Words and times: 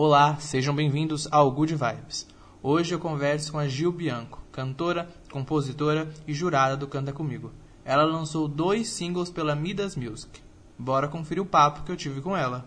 Olá, 0.00 0.38
sejam 0.38 0.72
bem-vindos 0.72 1.26
ao 1.28 1.50
Good 1.50 1.74
Vibes. 1.74 2.24
Hoje 2.62 2.94
eu 2.94 3.00
converso 3.00 3.50
com 3.50 3.58
a 3.58 3.66
Gil 3.66 3.90
Bianco, 3.90 4.40
cantora, 4.52 5.12
compositora 5.28 6.08
e 6.24 6.32
jurada 6.32 6.76
do 6.76 6.86
Canta 6.86 7.12
Comigo. 7.12 7.52
Ela 7.84 8.04
lançou 8.04 8.46
dois 8.46 8.90
singles 8.90 9.28
pela 9.28 9.56
Midas 9.56 9.96
Music. 9.96 10.40
Bora 10.78 11.08
conferir 11.08 11.42
o 11.42 11.46
papo 11.46 11.82
que 11.82 11.90
eu 11.90 11.96
tive 11.96 12.20
com 12.20 12.36
ela. 12.36 12.64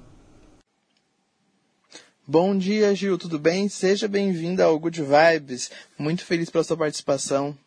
Bom 2.28 2.58
dia, 2.58 2.94
Gil, 2.94 3.18
tudo 3.18 3.40
bem? 3.40 3.70
Seja 3.70 4.10
bem-vinda 4.10 4.66
ao 4.66 4.78
Good 4.78 5.02
Vibes. 5.02 5.72
Muito 5.98 6.26
feliz 6.26 6.50
pela 6.50 6.66
sua 6.66 6.76
participação. 6.76 7.58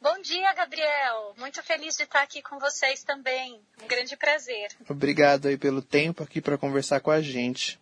Bom 0.00 0.20
dia, 0.22 0.52
Gabriel. 0.54 1.34
Muito 1.38 1.62
feliz 1.62 1.96
de 1.96 2.02
estar 2.02 2.22
aqui 2.22 2.42
com 2.42 2.58
vocês 2.58 3.04
também. 3.04 3.60
Um 3.80 3.86
grande 3.86 4.16
prazer. 4.16 4.72
Obrigado 4.88 5.46
aí 5.46 5.56
pelo 5.56 5.80
tempo 5.80 6.24
aqui 6.24 6.40
para 6.40 6.58
conversar 6.58 6.98
com 6.98 7.12
a 7.12 7.20
gente. 7.20 7.78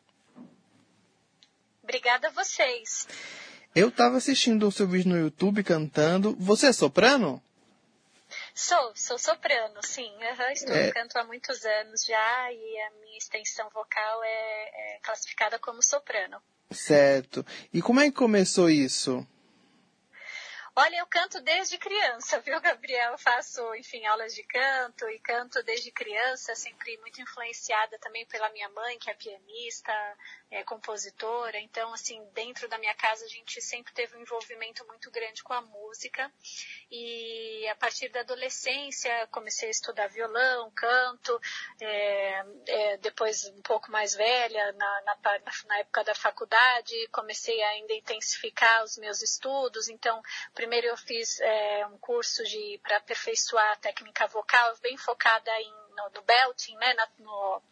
Obrigada 1.92 2.28
a 2.28 2.30
vocês. 2.30 3.06
Eu 3.74 3.88
estava 3.88 4.16
assistindo 4.16 4.66
o 4.66 4.72
seu 4.72 4.88
vídeo 4.88 5.10
no 5.10 5.18
YouTube 5.18 5.62
cantando. 5.62 6.34
Você 6.40 6.68
é 6.68 6.72
soprano? 6.72 7.42
Sou, 8.54 8.92
sou 8.96 9.18
soprano, 9.18 9.78
sim. 9.84 10.10
Uhum, 10.10 10.50
estou 10.52 10.74
é... 10.74 10.90
canto 10.90 11.18
há 11.18 11.24
muitos 11.24 11.62
anos 11.66 12.02
já 12.06 12.50
e 12.50 12.80
a 12.80 12.90
minha 13.02 13.18
extensão 13.18 13.68
vocal 13.68 14.24
é, 14.24 14.94
é 14.94 15.00
classificada 15.02 15.58
como 15.58 15.82
soprano. 15.82 16.38
Certo. 16.70 17.44
E 17.74 17.82
como 17.82 18.00
é 18.00 18.04
que 18.04 18.16
começou 18.16 18.70
isso? 18.70 19.26
Olha, 20.74 20.96
eu 20.96 21.06
canto 21.06 21.38
desde 21.42 21.76
criança, 21.76 22.40
viu, 22.40 22.58
Gabriel? 22.58 23.12
Eu 23.12 23.18
faço, 23.18 23.74
enfim, 23.74 24.06
aulas 24.06 24.34
de 24.34 24.42
canto 24.44 25.06
e 25.10 25.18
canto 25.18 25.62
desde 25.62 25.90
criança, 25.90 26.54
sempre 26.54 26.96
muito 26.98 27.20
influenciada 27.20 27.98
também 27.98 28.24
pela 28.24 28.48
minha 28.50 28.70
mãe, 28.70 28.98
que 28.98 29.10
é 29.10 29.14
pianista, 29.14 29.92
é 30.50 30.62
compositora. 30.64 31.58
Então, 31.58 31.92
assim, 31.92 32.24
dentro 32.32 32.68
da 32.68 32.78
minha 32.78 32.94
casa 32.94 33.24
a 33.24 33.28
gente 33.28 33.60
sempre 33.60 33.92
teve 33.92 34.16
um 34.16 34.20
envolvimento 34.22 34.86
muito 34.86 35.10
grande 35.10 35.42
com 35.42 35.52
a 35.52 35.60
música. 35.60 36.32
E 36.90 37.66
a 37.68 37.74
partir 37.74 38.08
da 38.08 38.20
adolescência 38.20 39.26
comecei 39.30 39.68
a 39.68 39.72
estudar 39.72 40.08
violão, 40.08 40.70
canto. 40.70 41.38
É, 41.80 42.44
é, 42.66 42.96
depois, 42.96 43.44
um 43.44 43.62
pouco 43.62 43.90
mais 43.90 44.14
velha, 44.14 44.72
na, 44.72 45.02
na, 45.02 45.18
na 45.66 45.78
época 45.78 46.04
da 46.04 46.14
faculdade, 46.14 46.94
comecei 47.08 47.62
a 47.62 47.68
ainda 47.70 47.92
intensificar 47.92 48.84
os 48.84 48.96
meus 48.96 49.20
estudos. 49.20 49.88
Então, 49.88 50.22
Primeiro 50.62 50.86
eu 50.86 50.96
fiz 50.96 51.40
é, 51.40 51.84
um 51.88 51.98
curso 51.98 52.44
de 52.44 52.78
para 52.84 52.98
aperfeiçoar 52.98 53.72
a 53.72 53.76
técnica 53.78 54.28
vocal, 54.28 54.76
bem 54.80 54.96
focada 54.96 55.50
em 55.60 55.72
no, 55.96 56.08
no 56.14 56.22
belting, 56.22 56.76
né, 56.76 56.94
na, 56.94 57.08
no, 57.18 57.62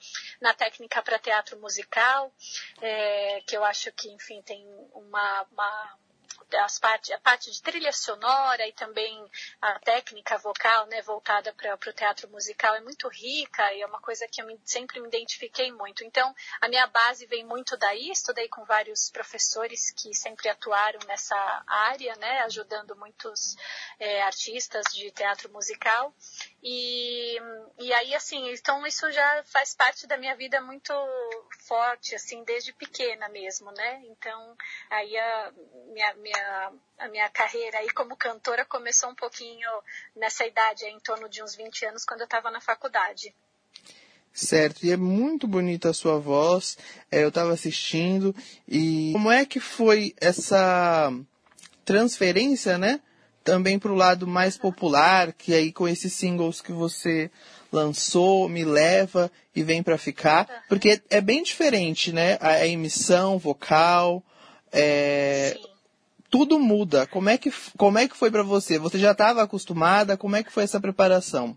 na 0.40 0.54
técnica 0.54 1.00
para 1.00 1.16
teatro 1.16 1.56
musical, 1.60 2.34
é, 2.82 3.42
que 3.46 3.56
eu 3.56 3.62
acho 3.64 3.92
que, 3.92 4.10
enfim, 4.10 4.42
tem 4.42 4.66
uma, 4.92 5.46
uma 5.52 5.98
as 6.58 6.78
parte, 6.78 7.12
a 7.12 7.18
parte 7.18 7.50
de 7.50 7.62
trilha 7.62 7.92
sonora 7.92 8.66
e 8.66 8.72
também 8.72 9.30
a 9.60 9.78
técnica 9.80 10.38
vocal, 10.38 10.86
né, 10.86 11.00
voltada 11.02 11.52
para 11.52 11.74
o 11.74 11.92
teatro 11.92 12.28
musical 12.28 12.74
é 12.74 12.80
muito 12.80 13.08
rica 13.08 13.72
e 13.72 13.82
é 13.82 13.86
uma 13.86 14.00
coisa 14.00 14.26
que 14.28 14.42
eu 14.42 14.46
me, 14.46 14.58
sempre 14.64 15.00
me 15.00 15.08
identifiquei 15.08 15.70
muito. 15.72 16.04
Então, 16.04 16.34
a 16.60 16.68
minha 16.68 16.86
base 16.86 17.26
vem 17.26 17.44
muito 17.44 17.76
daí, 17.76 18.10
estudei 18.10 18.48
com 18.48 18.64
vários 18.64 19.10
professores 19.10 19.90
que 19.92 20.14
sempre 20.14 20.48
atuaram 20.48 21.00
nessa 21.06 21.62
área, 21.66 22.14
né, 22.16 22.40
ajudando 22.42 22.96
muitos 22.96 23.56
é, 23.98 24.22
artistas 24.22 24.84
de 24.92 25.10
teatro 25.10 25.50
musical. 25.50 26.14
E, 26.62 27.38
e 27.78 27.92
aí, 27.94 28.14
assim, 28.14 28.50
então 28.50 28.86
isso 28.86 29.10
já 29.10 29.42
faz 29.44 29.74
parte 29.74 30.06
da 30.06 30.16
minha 30.16 30.36
vida 30.36 30.60
muito 30.60 30.92
forte, 31.66 32.14
assim, 32.14 32.44
desde 32.44 32.72
pequena 32.72 33.28
mesmo, 33.28 33.70
né? 33.72 34.02
Então, 34.04 34.56
aí 34.90 35.16
a 35.16 35.52
minha, 35.92 36.14
minha, 36.14 36.29
a 36.34 37.08
minha 37.08 37.28
carreira 37.30 37.78
aí 37.78 37.90
como 37.90 38.16
cantora 38.16 38.64
começou 38.64 39.10
um 39.10 39.14
pouquinho 39.14 39.68
nessa 40.14 40.46
idade, 40.46 40.84
em 40.84 41.00
torno 41.00 41.28
de 41.28 41.42
uns 41.42 41.54
20 41.54 41.86
anos, 41.86 42.04
quando 42.04 42.20
eu 42.20 42.24
estava 42.24 42.50
na 42.50 42.60
faculdade. 42.60 43.34
Certo, 44.32 44.84
e 44.84 44.92
é 44.92 44.96
muito 44.96 45.46
bonita 45.48 45.90
a 45.90 45.94
sua 45.94 46.18
voz, 46.18 46.78
é, 47.10 47.24
eu 47.24 47.28
estava 47.28 47.52
assistindo, 47.52 48.34
e 48.66 49.10
como 49.12 49.30
é 49.30 49.44
que 49.44 49.58
foi 49.58 50.14
essa 50.20 51.12
transferência, 51.84 52.78
né? 52.78 53.00
Também 53.42 53.78
para 53.78 53.90
o 53.90 53.96
lado 53.96 54.26
mais 54.26 54.56
popular, 54.56 55.32
que 55.32 55.52
aí 55.52 55.72
com 55.72 55.88
esses 55.88 56.12
singles 56.12 56.60
que 56.60 56.70
você 56.70 57.30
lançou, 57.72 58.48
me 58.48 58.64
leva 58.64 59.30
e 59.54 59.62
vem 59.62 59.82
para 59.82 59.98
ficar, 59.98 60.64
porque 60.68 61.02
é 61.10 61.20
bem 61.20 61.42
diferente, 61.42 62.12
né? 62.12 62.38
A, 62.40 62.50
a 62.50 62.66
emissão 62.66 63.36
vocal, 63.36 64.22
é, 64.72 65.58
tudo 66.30 66.58
muda. 66.58 67.06
Como 67.06 67.28
é 67.28 67.36
que, 67.36 67.52
como 67.76 67.98
é 67.98 68.08
que 68.08 68.16
foi 68.16 68.30
para 68.30 68.42
você? 68.42 68.78
Você 68.78 68.98
já 68.98 69.10
estava 69.10 69.42
acostumada? 69.42 70.16
Como 70.16 70.36
é 70.36 70.42
que 70.42 70.52
foi 70.52 70.62
essa 70.62 70.80
preparação? 70.80 71.56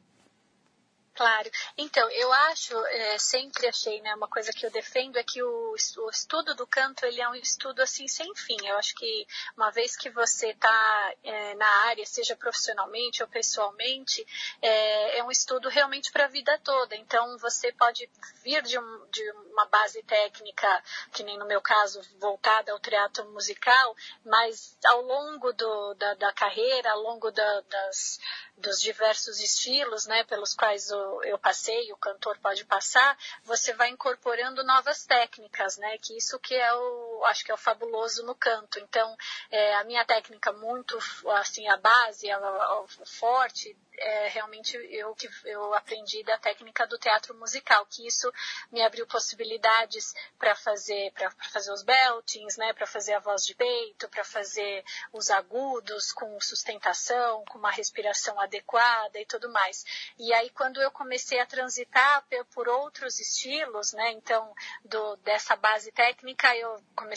Claro. 1.16 1.50
Então, 1.78 2.10
eu 2.10 2.34
acho, 2.34 2.76
é, 2.88 3.20
sempre 3.20 3.68
achei, 3.68 4.02
né, 4.02 4.16
uma 4.16 4.28
coisa 4.28 4.52
que 4.52 4.66
eu 4.66 4.72
defendo 4.72 5.18
é 5.18 5.24
que 5.24 5.44
o, 5.44 5.76
o, 5.76 6.10
estudo 6.10 6.56
do 6.56 6.66
canto, 6.66 7.06
ele 7.06 7.22
é 7.22 7.30
um 7.30 7.36
estudo 7.36 7.84
assim 7.84 8.08
sem 8.08 8.34
fim. 8.36 8.58
Eu 8.66 8.78
acho 8.78 8.96
que 8.96 9.28
uma 9.56 9.70
vez 9.70 9.96
que 9.96 10.10
você 10.10 10.50
está 10.50 11.14
é, 11.24 11.54
na 11.54 11.68
área, 11.86 12.04
seja 12.06 12.36
profissionalmente 12.36 13.22
ou 13.22 13.30
pessoalmente, 13.30 14.26
é, 14.60 15.20
é 15.20 15.24
um 15.24 15.30
estudo 15.30 15.70
realmente 15.70 16.12
para 16.12 16.26
a 16.26 16.30
vida 16.30 16.60
toda. 16.64 16.96
Então, 16.96 17.38
você 17.38 17.72
pode 17.74 18.10
vir 18.44 18.64
de, 18.64 18.80
um, 18.80 19.08
de, 19.12 19.32
uma 19.52 19.66
base 19.68 20.02
técnica, 20.04 20.84
que 21.12 21.22
nem 21.22 21.38
no 21.38 21.46
meu 21.46 21.62
caso, 21.62 22.02
voltada 22.18 22.72
ao 22.72 22.80
teatro 22.80 23.30
musical, 23.30 23.96
mas 24.26 24.76
ao 24.86 25.02
longo 25.02 25.54
do, 25.54 25.94
da, 25.94 26.16
da 26.16 26.34
carreira, 26.34 26.92
ao 26.92 27.02
longo 27.02 27.30
da, 27.30 27.62
das, 27.62 28.20
dos 28.58 28.82
diversos 28.82 29.40
estilos, 29.40 30.08
né, 30.08 30.24
pelos 30.24 30.56
quais 30.56 30.90
o 30.90 31.03
eu 31.24 31.38
passei, 31.38 31.92
o 31.92 31.98
cantor 31.98 32.38
pode 32.40 32.66
passar, 32.66 33.18
você 33.44 33.74
vai 33.74 33.90
incorporando 33.90 34.64
novas 34.64 35.06
técnicas, 35.06 35.78
né? 35.78 35.98
Que 35.98 36.18
isso 36.18 36.40
que 36.40 36.56
é 36.56 36.74
o, 36.74 37.13
acho 37.26 37.44
que 37.44 37.52
é 37.52 37.54
o 37.54 37.58
fabuloso 37.58 38.26
no 38.26 38.36
canto. 38.36 38.80
Então, 38.80 39.16
é, 39.52 39.76
a 39.76 39.84
minha 39.84 40.06
técnica 40.06 40.52
muito, 40.52 40.98
assim, 41.32 41.68
a 41.68 41.78
base, 41.78 42.30
a, 42.30 42.38
a, 42.38 42.86
forte, 43.06 43.76
é 43.98 44.28
realmente 44.28 44.76
eu 44.92 45.14
que 45.16 45.30
eu 45.46 45.74
aprendi 45.74 46.24
da 46.24 46.38
técnica 46.38 46.86
do 46.88 46.98
teatro 46.98 47.36
musical, 47.36 47.86
que 47.86 48.06
isso 48.06 48.32
me 48.72 48.82
abriu 48.82 49.06
possibilidades 49.08 50.14
para 50.38 50.56
fazer 50.56 51.12
para 51.14 51.32
fazer 51.52 51.72
os 51.72 51.84
beltings, 51.84 52.58
né, 52.58 52.74
para 52.74 52.88
fazer 52.88 53.14
a 53.14 53.20
voz 53.20 53.46
de 53.46 53.56
peito, 53.56 54.10
para 54.10 54.24
fazer 54.24 54.84
os 55.12 55.30
agudos 55.30 56.12
com 56.12 56.40
sustentação, 56.42 57.46
com 57.46 57.58
uma 57.58 57.72
respiração 57.72 58.40
adequada 58.40 59.20
e 59.20 59.26
tudo 59.26 59.50
mais. 59.52 59.86
E 60.18 60.34
aí 60.34 60.50
quando 60.50 60.82
eu 60.82 60.92
comecei 60.92 61.40
a 61.40 61.46
transitar 61.46 62.26
por 62.54 62.68
outros 62.68 63.20
estilos, 63.20 63.94
né, 63.94 64.12
então 64.12 64.54
do, 64.84 65.16
dessa 65.18 65.56
base 65.56 65.92
técnica 65.92 66.56
eu 66.58 66.84
comecei 66.96 67.13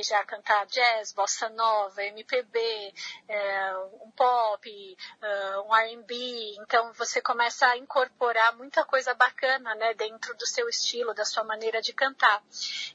já 0.00 0.20
a 0.20 0.24
cantar 0.24 0.64
jazz, 0.66 1.12
bossa 1.12 1.48
nova, 1.50 2.02
MPB, 2.02 2.94
é, 3.28 3.76
um 4.00 4.10
pop, 4.12 4.96
uh, 5.20 5.68
um 5.68 5.76
R&B. 5.76 6.54
Então 6.60 6.92
você 6.94 7.20
começa 7.20 7.66
a 7.66 7.76
incorporar 7.76 8.56
muita 8.56 8.84
coisa 8.84 9.12
bacana, 9.12 9.74
né, 9.74 9.92
dentro 9.94 10.34
do 10.36 10.46
seu 10.46 10.68
estilo, 10.68 11.12
da 11.12 11.24
sua 11.24 11.44
maneira 11.44 11.82
de 11.82 11.92
cantar. 11.92 12.42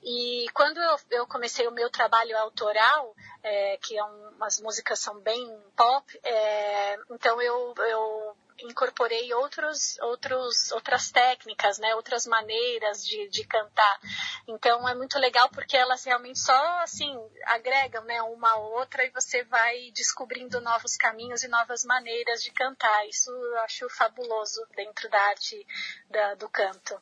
E 0.02 0.48
quando 0.54 0.78
eu, 0.78 0.98
eu 1.12 1.28
comecei 1.28 1.68
o 1.68 1.72
meu 1.72 1.90
trabalho 1.90 2.38
autoral, 2.38 3.14
é, 3.44 3.78
que 3.78 3.98
é 3.98 4.04
um, 4.04 4.44
as 4.44 4.60
músicas 4.62 5.00
são 5.00 5.20
bem 5.20 5.46
pop, 5.76 6.20
é, 6.24 6.98
então 7.12 7.42
eu, 7.42 7.74
eu 7.78 8.38
incorporei 8.64 9.34
outros, 9.34 9.98
outros, 10.00 10.72
outras 10.72 11.12
técnicas, 11.12 11.78
né, 11.78 11.96
outras 11.96 12.26
maneiras 12.26 13.06
de, 13.06 13.30
de 13.30 13.44
cantar. 13.46 14.00
Então 14.48 14.88
é 14.88 14.96
muito 14.96 15.18
legal 15.20 15.50
porque 15.50 15.78
elas 15.78 16.04
realmente 16.04 16.40
só 16.40 16.80
assim 16.82 17.18
agregam, 17.46 18.04
né, 18.04 18.22
uma 18.22 18.50
a 18.52 18.58
outra 18.58 19.06
e 19.06 19.12
você 19.12 19.44
vai 19.44 19.92
descobrindo 19.94 20.62
novos 20.62 20.96
caminhos 20.96 21.44
e 21.44 21.48
novas 21.48 21.84
maneiras 21.86 22.42
de 22.42 22.52
cantar. 22.52 23.08
Isso 23.08 23.30
eu 23.30 23.60
acho 23.60 23.90
fabuloso 23.90 24.66
dentro 24.76 25.10
da 25.10 25.20
arte 25.20 25.66
da, 26.10 26.36
do 26.36 26.50
canto. 26.50 27.00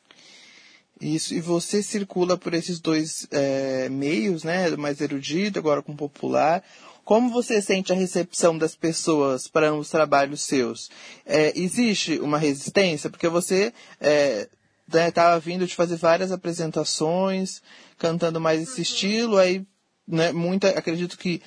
Isso, 1.00 1.34
e 1.34 1.42
você 1.42 1.84
circula 1.84 2.38
por 2.38 2.54
esses 2.54 2.80
dois 2.80 3.28
é, 3.30 3.90
meios, 3.90 4.46
né? 4.46 4.70
Mais 4.78 5.02
erudito, 5.02 5.60
agora 5.60 5.82
com 5.82 5.94
popular. 5.94 6.64
Como 7.06 7.30
você 7.30 7.62
sente 7.62 7.94
a 7.94 7.96
recepção 7.96 8.58
das 8.58 8.76
pessoas 8.76 9.48
para 9.48 9.72
os 9.76 9.90
trabalhos 9.90 10.42
seus? 10.42 10.90
É, 11.24 11.54
existe 11.56 12.18
uma 12.18 12.40
resistência? 12.40 13.12
Porque 13.12 13.30
você 13.30 13.72
estava 14.02 15.34
é, 15.34 15.36
né, 15.36 15.40
vindo 15.40 15.68
de 15.68 15.76
fazer 15.76 15.98
várias 15.98 16.32
apresentações, 16.32 17.62
cantando 18.00 18.42
mais 18.42 18.64
esse 18.64 18.78
uhum. 18.78 18.82
estilo, 18.82 19.38
aí 19.38 19.64
né, 20.08 20.32
muita, 20.32 20.70
acredito 20.70 21.16
que 21.16 21.44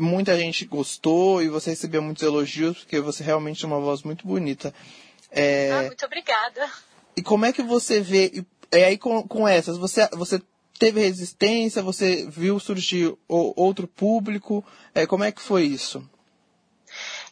muita 0.00 0.38
gente 0.38 0.64
gostou 0.64 1.42
e 1.42 1.48
você 1.48 1.70
recebeu 1.70 2.00
muitos 2.00 2.22
elogios, 2.22 2.78
porque 2.78 2.98
você 2.98 3.22
realmente 3.22 3.60
tem 3.60 3.68
uma 3.68 3.80
voz 3.80 4.02
muito 4.02 4.26
bonita. 4.26 4.72
É, 5.30 5.70
ah, 5.70 5.82
muito 5.82 6.06
obrigada. 6.06 6.70
E 7.14 7.22
como 7.22 7.44
é 7.44 7.52
que 7.52 7.62
você 7.62 8.00
vê, 8.00 8.32
e, 8.72 8.76
aí 8.82 8.96
com, 8.96 9.22
com 9.28 9.46
essas, 9.46 9.76
você, 9.76 10.08
você 10.12 10.40
teve 10.78 11.00
resistência? 11.00 11.82
Você 11.82 12.28
viu 12.28 12.58
surgir 12.58 13.14
outro 13.28 13.86
público? 13.86 14.64
É, 14.94 15.06
como 15.06 15.24
é 15.24 15.32
que 15.32 15.40
foi 15.40 15.64
isso? 15.64 16.08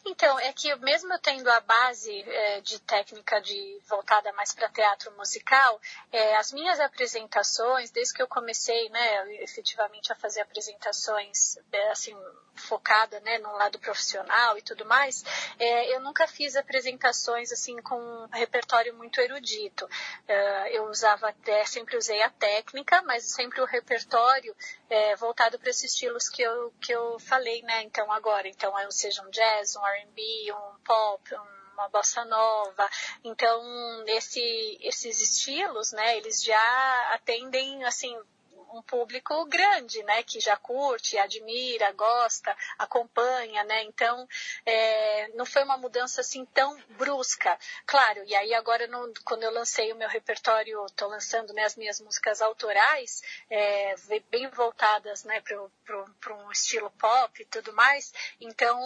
Então, 0.05 0.37
é 0.39 0.51
que 0.51 0.73
mesmo 0.75 1.17
tendo 1.19 1.49
a 1.49 1.61
base 1.61 2.11
é, 2.27 2.61
de 2.61 2.79
técnica 2.79 3.41
de 3.41 3.81
voltada 3.87 4.33
mais 4.33 4.53
para 4.53 4.67
teatro 4.69 5.11
musical, 5.13 5.79
é, 6.11 6.35
as 6.35 6.51
minhas 6.51 6.79
apresentações, 6.79 7.89
desde 7.89 8.13
que 8.13 8.21
eu 8.21 8.27
comecei, 8.27 8.89
né, 8.89 9.43
efetivamente 9.43 10.11
a 10.11 10.15
fazer 10.15 10.41
apresentações, 10.41 11.57
é, 11.71 11.91
assim, 11.91 12.15
focada, 12.55 13.19
né, 13.21 13.37
no 13.39 13.51
lado 13.53 13.79
profissional 13.79 14.57
e 14.57 14.61
tudo 14.61 14.85
mais, 14.85 15.23
é, 15.57 15.95
eu 15.95 15.99
nunca 16.01 16.27
fiz 16.27 16.55
apresentações 16.55 17.51
assim 17.51 17.81
com 17.81 17.95
um 17.95 18.27
repertório 18.27 18.93
muito 18.95 19.19
erudito. 19.19 19.87
É, 20.27 20.77
eu 20.77 20.85
usava 20.85 21.29
até, 21.29 21.65
sempre 21.65 21.97
usei 21.97 22.21
a 22.21 22.29
técnica, 22.29 23.01
mas 23.03 23.23
sempre 23.31 23.61
o 23.61 23.65
repertório 23.65 24.55
é, 24.93 25.15
voltado 25.15 25.57
para 25.59 25.69
esses 25.69 25.91
estilos 25.91 26.29
que 26.29 26.41
eu, 26.41 26.71
que 26.79 26.91
eu 26.91 27.19
falei, 27.19 27.61
né, 27.63 27.83
então 27.83 28.11
agora. 28.11 28.47
Então, 28.47 28.73
seja 28.91 29.21
um 29.23 29.29
jazz, 29.29 29.75
um 29.75 29.85
R&B, 29.85 30.53
um 30.53 30.79
pop, 30.83 31.35
um 31.35 31.63
uma 31.73 31.89
bossa 31.89 32.23
nova. 32.25 32.89
Então, 33.23 33.61
esse, 34.07 34.77
esses 34.81 35.21
estilos, 35.21 35.91
né, 35.91 36.17
eles 36.17 36.43
já 36.43 37.13
atendem, 37.13 37.83
assim, 37.83 38.15
um 38.73 38.81
público 38.81 39.45
grande, 39.45 40.01
né, 40.03 40.23
que 40.23 40.39
já 40.39 40.57
curte, 40.57 41.17
admira, 41.17 41.91
gosta, 41.91 42.55
acompanha, 42.77 43.63
né, 43.63 43.83
então 43.83 44.27
é, 44.65 45.27
não 45.35 45.45
foi 45.45 45.63
uma 45.63 45.77
mudança 45.77 46.21
assim 46.21 46.45
tão 46.45 46.77
brusca, 46.89 47.57
claro, 47.85 48.23
e 48.25 48.35
aí 48.35 48.53
agora 48.53 48.87
no, 48.87 49.13
quando 49.23 49.43
eu 49.43 49.51
lancei 49.51 49.91
o 49.91 49.95
meu 49.95 50.09
repertório, 50.09 50.85
estou 50.85 51.07
lançando 51.07 51.53
né, 51.53 51.63
as 51.63 51.75
minhas 51.75 51.99
músicas 51.99 52.41
autorais, 52.41 53.21
é, 53.49 53.95
bem 54.29 54.47
voltadas, 54.49 55.23
né, 55.23 55.41
para 55.41 56.35
um 56.35 56.51
estilo 56.51 56.89
pop 56.91 57.41
e 57.41 57.45
tudo 57.45 57.73
mais, 57.73 58.11
então 58.39 58.79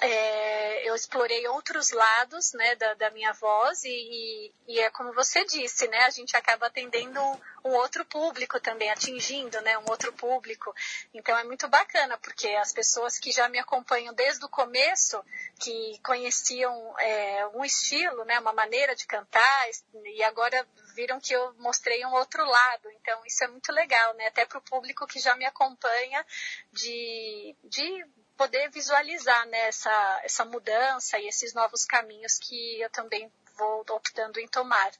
é, 0.00 0.88
eu 0.88 0.94
explorei 0.94 1.46
outros 1.48 1.90
lados 1.90 2.52
né, 2.52 2.74
da, 2.76 2.94
da 2.94 3.10
minha 3.10 3.32
voz 3.32 3.82
e, 3.84 4.52
e, 4.66 4.80
é 4.80 4.90
como 4.90 5.12
você 5.12 5.44
disse, 5.44 5.88
né, 5.88 5.98
a 6.04 6.10
gente 6.10 6.36
acaba 6.36 6.66
atendendo 6.66 7.20
um, 7.20 7.40
um, 7.64 7.70
outro 7.74 8.04
público 8.04 8.60
também, 8.60 8.90
atingindo 8.90 9.60
né, 9.60 9.76
um 9.78 9.90
outro 9.90 10.12
público. 10.12 10.74
Então 11.12 11.36
é 11.36 11.42
muito 11.42 11.66
bacana, 11.68 12.16
porque 12.18 12.48
as 12.48 12.72
pessoas 12.72 13.18
que 13.18 13.32
já 13.32 13.48
me 13.48 13.58
acompanham 13.58 14.14
desde 14.14 14.44
o 14.44 14.48
começo, 14.48 15.22
que 15.58 15.98
conheciam 16.04 16.94
é, 17.00 17.46
um 17.54 17.64
estilo, 17.64 18.24
né, 18.24 18.38
uma 18.38 18.52
maneira 18.52 18.94
de 18.94 19.06
cantar, 19.06 19.68
e 20.04 20.22
agora 20.22 20.66
viram 20.94 21.20
que 21.20 21.32
eu 21.32 21.54
mostrei 21.54 22.04
um 22.06 22.12
outro 22.12 22.44
lado. 22.44 22.90
Então 23.00 23.20
isso 23.26 23.42
é 23.42 23.48
muito 23.48 23.72
legal, 23.72 24.14
né, 24.14 24.28
até 24.28 24.44
para 24.44 24.58
o 24.58 24.62
público 24.62 25.06
que 25.06 25.18
já 25.18 25.34
me 25.34 25.44
acompanha 25.44 26.24
de, 26.72 27.56
de 27.64 28.06
poder 28.38 28.70
visualizar 28.70 29.46
né, 29.48 29.66
essa, 29.66 30.20
essa 30.24 30.44
mudança 30.44 31.18
e 31.18 31.26
esses 31.26 31.52
novos 31.52 31.84
caminhos 31.84 32.38
que 32.38 32.80
eu 32.80 32.88
também 32.88 33.30
vou 33.58 33.84
optando 33.90 34.38
em 34.38 34.46
tomar. 34.46 34.92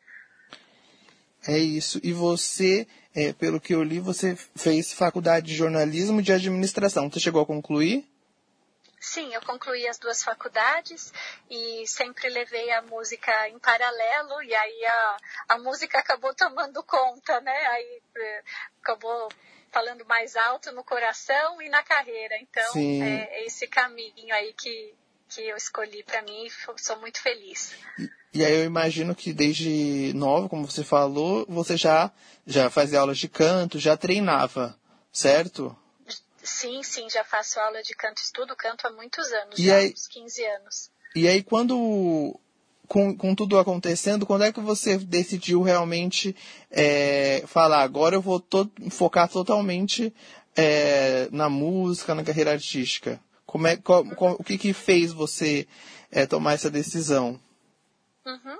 É 1.46 1.56
isso. 1.56 2.00
E 2.02 2.12
você, 2.12 2.86
é, 3.14 3.32
pelo 3.32 3.60
que 3.60 3.72
eu 3.72 3.82
li, 3.82 4.00
você 4.00 4.36
fez 4.56 4.92
faculdade 4.92 5.46
de 5.46 5.54
jornalismo 5.54 6.18
e 6.18 6.22
de 6.22 6.32
administração. 6.32 7.08
Você 7.08 7.20
chegou 7.20 7.40
a 7.40 7.46
concluir? 7.46 8.04
Sim, 9.00 9.32
eu 9.32 9.40
concluí 9.42 9.86
as 9.86 9.98
duas 9.98 10.22
faculdades 10.22 11.12
e 11.48 11.86
sempre 11.86 12.28
levei 12.28 12.70
a 12.72 12.82
música 12.82 13.48
em 13.48 13.58
paralelo 13.58 14.42
e 14.42 14.54
aí 14.54 14.84
a, 14.86 15.16
a 15.50 15.58
música 15.58 15.98
acabou 15.98 16.34
tomando 16.34 16.82
conta, 16.82 17.40
né? 17.40 17.66
Aí 17.66 18.02
é, 18.16 18.42
acabou 18.82 19.28
falando 19.70 20.04
mais 20.06 20.34
alto 20.36 20.72
no 20.72 20.82
coração 20.82 21.62
e 21.62 21.68
na 21.68 21.82
carreira. 21.82 22.36
Então, 22.40 22.80
é, 23.02 23.40
é, 23.40 23.46
esse 23.46 23.66
caminho 23.66 24.34
aí 24.34 24.52
que, 24.54 24.94
que 25.28 25.42
eu 25.42 25.56
escolhi 25.56 26.02
para 26.02 26.22
mim 26.22 26.46
e 26.46 26.80
sou 26.80 26.98
muito 26.98 27.20
feliz. 27.20 27.74
E, 27.98 28.10
e, 28.34 28.44
aí 28.44 28.52
eu 28.52 28.64
imagino 28.64 29.14
que 29.14 29.32
desde 29.32 30.12
nova, 30.14 30.48
como 30.48 30.68
você 30.68 30.82
falou, 30.82 31.46
você 31.48 31.76
já, 31.76 32.10
já 32.46 32.68
fazia 32.68 33.00
aulas 33.00 33.18
de 33.18 33.28
canto, 33.28 33.78
já 33.78 33.96
treinava, 33.96 34.76
certo? 35.12 35.76
Sim, 36.58 36.82
sim, 36.82 37.08
já 37.08 37.22
faço 37.22 37.60
aula 37.60 37.80
de 37.84 37.94
canto, 37.94 38.18
estudo 38.18 38.56
canto 38.56 38.84
há 38.84 38.90
muitos 38.90 39.32
anos, 39.32 39.56
e 39.60 39.66
já 39.66 39.76
aí, 39.76 39.92
uns 39.92 40.08
15 40.08 40.44
anos. 40.44 40.90
E 41.14 41.28
aí 41.28 41.40
quando 41.40 42.36
com, 42.88 43.16
com 43.16 43.32
tudo 43.32 43.56
acontecendo, 43.60 44.26
quando 44.26 44.42
é 44.42 44.50
que 44.50 44.58
você 44.58 44.98
decidiu 44.98 45.62
realmente 45.62 46.34
é, 46.68 47.44
falar, 47.46 47.82
agora 47.82 48.16
eu 48.16 48.20
vou 48.20 48.40
to 48.40 48.68
focar 48.90 49.28
totalmente 49.28 50.12
é, 50.56 51.28
na 51.30 51.48
música, 51.48 52.12
na 52.12 52.24
carreira 52.24 52.50
artística? 52.50 53.20
Como 53.46 53.68
é, 53.68 53.76
qual, 53.76 54.04
qual, 54.16 54.34
o 54.36 54.42
que, 54.42 54.58
que 54.58 54.72
fez 54.72 55.12
você 55.12 55.64
é, 56.10 56.26
tomar 56.26 56.54
essa 56.54 56.68
decisão? 56.68 57.40
Uhum. 58.26 58.58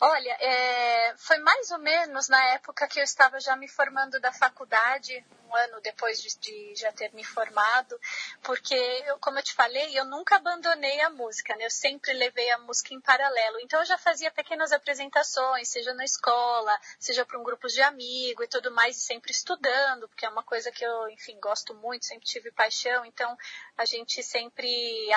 Olha, 0.00 0.36
é, 0.40 1.14
foi 1.16 1.38
mais 1.38 1.70
ou 1.70 1.78
menos 1.78 2.28
na 2.28 2.42
época 2.54 2.86
que 2.88 2.98
eu 2.98 3.04
estava 3.04 3.38
já 3.40 3.54
me 3.56 3.68
formando 3.68 4.20
da 4.20 4.32
faculdade, 4.32 5.24
um 5.48 5.54
ano 5.54 5.80
depois 5.80 6.20
de, 6.20 6.36
de 6.38 6.74
já 6.74 6.90
ter 6.92 7.12
me 7.12 7.22
formado, 7.22 7.98
porque, 8.42 8.74
eu, 9.06 9.18
como 9.18 9.38
eu 9.38 9.42
te 9.42 9.54
falei, 9.54 9.96
eu 9.96 10.04
nunca 10.04 10.36
abandonei 10.36 11.00
a 11.00 11.10
música, 11.10 11.54
né? 11.56 11.64
Eu 11.64 11.70
sempre 11.70 12.12
levei 12.12 12.50
a 12.50 12.58
música 12.58 12.92
em 12.92 13.00
paralelo. 13.00 13.60
Então, 13.60 13.80
eu 13.80 13.86
já 13.86 13.96
fazia 13.96 14.30
pequenas 14.30 14.72
apresentações, 14.72 15.68
seja 15.68 15.94
na 15.94 16.04
escola, 16.04 16.76
seja 16.98 17.24
para 17.24 17.38
um 17.38 17.44
grupo 17.44 17.68
de 17.68 17.80
amigos 17.80 18.44
e 18.44 18.48
tudo 18.48 18.70
mais, 18.72 18.96
e 18.96 19.00
sempre 19.00 19.30
estudando, 19.30 20.08
porque 20.08 20.26
é 20.26 20.28
uma 20.28 20.42
coisa 20.42 20.72
que 20.72 20.84
eu, 20.84 21.08
enfim, 21.10 21.38
gosto 21.40 21.74
muito, 21.74 22.04
sempre 22.04 22.26
tive 22.26 22.50
paixão. 22.50 23.04
Então, 23.04 23.36
a 23.76 23.84
gente 23.84 24.22
sempre 24.22 25.08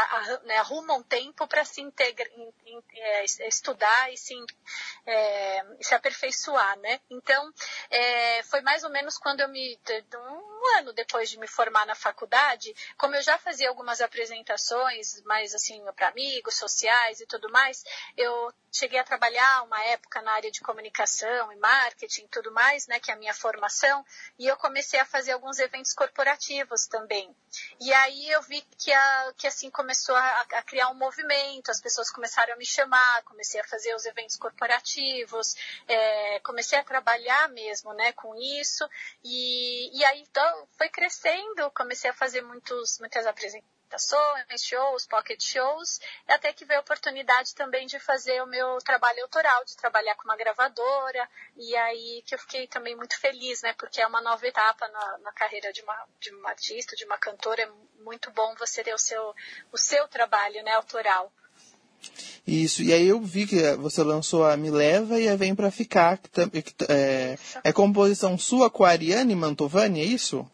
né, 0.43 0.57
arruma 0.57 0.93
um 0.93 1.03
tempo 1.03 1.47
para 1.47 1.65
se 1.65 1.81
integrar, 1.81 2.27
é, 2.93 3.25
estudar 3.47 4.13
e 4.13 4.17
se, 4.17 4.35
é, 5.05 5.63
se 5.81 5.95
aperfeiçoar, 5.95 6.77
né? 6.79 6.99
Então, 7.09 7.51
é, 7.89 8.43
foi 8.43 8.61
mais 8.61 8.83
ou 8.83 8.89
menos 8.89 9.17
quando 9.17 9.41
eu 9.41 9.49
me 9.49 9.77
um 10.57 10.77
ano 10.79 10.93
depois 10.93 11.29
de 11.29 11.37
me 11.37 11.47
formar 11.47 11.85
na 11.85 11.95
faculdade, 11.95 12.75
como 12.97 13.15
eu 13.15 13.21
já 13.21 13.37
fazia 13.37 13.69
algumas 13.69 14.01
apresentações, 14.01 15.21
mais 15.23 15.53
assim, 15.53 15.83
para 15.95 16.09
amigos, 16.09 16.55
sociais 16.55 17.19
e 17.21 17.25
tudo 17.25 17.49
mais, 17.49 17.83
eu 18.15 18.53
cheguei 18.71 18.99
a 18.99 19.03
trabalhar 19.03 19.63
uma 19.63 19.81
época 19.85 20.21
na 20.21 20.31
área 20.33 20.51
de 20.51 20.61
comunicação 20.61 21.51
e 21.51 21.55
marketing 21.55 22.25
e 22.25 22.27
tudo 22.27 22.51
mais, 22.51 22.85
né, 22.87 22.99
que 22.99 23.09
é 23.09 23.13
a 23.13 23.17
minha 23.17 23.33
formação, 23.33 24.05
e 24.37 24.45
eu 24.45 24.55
comecei 24.57 24.99
a 24.99 25.05
fazer 25.05 25.31
alguns 25.31 25.57
eventos 25.59 25.93
corporativos 25.93 26.85
também. 26.85 27.35
E 27.79 27.91
aí 27.93 28.29
eu 28.29 28.41
vi 28.43 28.61
que, 28.77 28.91
a, 28.91 29.33
que 29.37 29.47
assim 29.47 29.71
começou 29.71 30.15
a, 30.15 30.41
a 30.41 30.61
criar 30.61 30.89
um 30.89 30.95
movimento, 30.95 31.71
as 31.71 31.81
pessoas 31.81 32.11
começaram 32.11 32.53
a 32.53 32.57
me 32.57 32.65
chamar, 32.65 33.23
comecei 33.23 33.59
a 33.59 33.63
fazer 33.63 33.95
os 33.95 34.05
eventos 34.05 34.35
corporativos, 34.35 35.55
é, 35.87 36.39
comecei 36.41 36.77
a 36.77 36.83
trabalhar 36.83 37.49
mesmo, 37.49 37.93
né, 37.93 38.11
com 38.13 38.35
isso, 38.35 38.87
e, 39.23 39.97
e 39.97 40.05
aí 40.05 40.21
então, 40.21 40.46
foi 40.77 40.89
crescendo, 40.89 41.71
comecei 41.71 42.09
a 42.09 42.13
fazer 42.13 42.41
muitos, 42.41 42.99
muitas 42.99 43.25
apresentações 43.25 44.63
shows, 44.63 45.05
pocket 45.07 45.41
shows, 45.41 45.99
até 46.27 46.51
que 46.51 46.65
veio 46.65 46.79
a 46.79 46.81
oportunidade 46.81 47.55
também 47.55 47.87
de 47.87 47.99
fazer 47.99 48.41
o 48.41 48.47
meu 48.47 48.77
trabalho 48.79 49.21
autoral, 49.23 49.63
de 49.63 49.77
trabalhar 49.77 50.15
com 50.15 50.25
uma 50.25 50.35
gravadora, 50.35 51.29
e 51.55 51.75
aí 51.75 52.23
que 52.25 52.35
eu 52.35 52.39
fiquei 52.39 52.67
também 52.67 52.95
muito 52.95 53.17
feliz, 53.19 53.61
né, 53.61 53.73
porque 53.73 54.01
é 54.01 54.07
uma 54.07 54.21
nova 54.21 54.45
etapa 54.45 54.87
na, 54.89 55.17
na 55.19 55.31
carreira 55.31 55.71
de 55.71 55.81
uma, 55.81 56.07
de 56.19 56.33
uma 56.35 56.49
artista, 56.49 56.95
de 56.95 57.05
uma 57.05 57.17
cantora, 57.17 57.63
é 57.63 57.69
muito 58.01 58.29
bom 58.31 58.53
você 58.55 58.83
ter 58.83 58.93
o 58.93 58.99
seu, 58.99 59.33
o 59.71 59.77
seu 59.77 60.07
trabalho, 60.07 60.61
né, 60.63 60.73
autoral. 60.73 61.31
Isso, 62.47 62.81
e 62.81 62.93
aí 62.93 63.05
eu 63.05 63.19
vi 63.19 63.45
que 63.45 63.75
você 63.75 64.01
lançou 64.01 64.45
a 64.45 64.55
Me 64.55 64.71
Leva 64.71 65.19
e 65.19 65.27
a 65.27 65.35
Vem 65.35 65.53
Pra 65.53 65.69
Ficar, 65.69 66.17
que, 66.17 66.61
que 66.61 66.73
é, 66.87 67.37
é 67.61 67.73
composição 67.73 68.37
sua 68.37 68.69
com 68.69 68.85
a 68.85 68.89
Ariane 68.89 69.35
Mantovani, 69.35 69.99
é 69.99 70.05
isso? 70.05 70.49